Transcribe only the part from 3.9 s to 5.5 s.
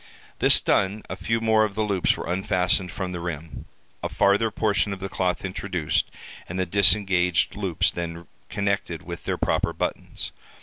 a farther portion of the cloth